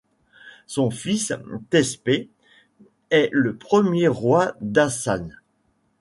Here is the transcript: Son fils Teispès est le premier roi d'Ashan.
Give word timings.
Son 0.65 0.89
fils 0.89 1.31
Teispès 1.69 2.27
est 3.11 3.29
le 3.31 3.55
premier 3.55 4.07
roi 4.07 4.55
d'Ashan. 4.59 5.29